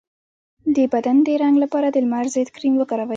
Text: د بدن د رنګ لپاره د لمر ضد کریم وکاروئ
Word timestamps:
د 0.75 0.77
بدن 0.93 1.17
د 1.27 1.29
رنګ 1.41 1.55
لپاره 1.63 1.87
د 1.91 1.97
لمر 2.03 2.25
ضد 2.33 2.47
کریم 2.55 2.73
وکاروئ 2.77 3.09